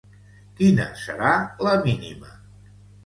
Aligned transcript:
Quina 0.61 0.87
serà 1.01 1.33
la 1.67 1.75
mínima? 1.85 2.33